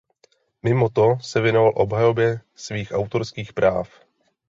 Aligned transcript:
Mimo 0.63 0.89
to 0.89 1.17
se 1.21 1.41
věnoval 1.41 1.73
obhajobě 1.75 2.41
svých 2.55 2.91
autorských 2.91 3.53
práv. 3.53 3.99